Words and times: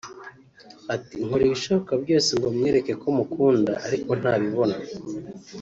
Ati 0.95 1.15
“Nkora 1.25 1.43
ibishoboka 1.45 1.93
byose 2.03 2.29
ngo 2.37 2.47
mwereke 2.55 2.93
ko 3.01 3.07
mukunda 3.17 3.73
ariko 3.87 4.11
ntabibona 4.19 4.75